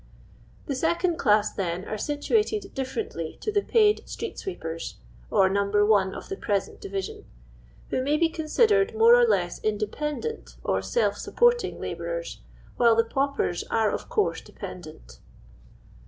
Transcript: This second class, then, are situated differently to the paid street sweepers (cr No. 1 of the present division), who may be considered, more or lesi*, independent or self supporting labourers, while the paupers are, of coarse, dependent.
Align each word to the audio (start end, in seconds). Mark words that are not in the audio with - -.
This 0.65 0.79
second 0.79 1.17
class, 1.17 1.53
then, 1.53 1.85
are 1.85 1.95
situated 1.95 2.73
differently 2.73 3.37
to 3.39 3.51
the 3.51 3.61
paid 3.61 4.01
street 4.09 4.39
sweepers 4.39 4.95
(cr 5.29 5.47
No. 5.47 5.67
1 5.85 6.15
of 6.15 6.27
the 6.27 6.37
present 6.37 6.81
division), 6.81 7.25
who 7.91 8.01
may 8.01 8.17
be 8.17 8.27
considered, 8.27 8.95
more 8.95 9.13
or 9.13 9.25
lesi*, 9.27 9.61
independent 9.63 10.55
or 10.63 10.81
self 10.81 11.17
supporting 11.19 11.79
labourers, 11.79 12.41
while 12.77 12.95
the 12.95 13.05
paupers 13.05 13.63
are, 13.65 13.91
of 13.91 14.09
coarse, 14.09 14.41
dependent. 14.41 15.19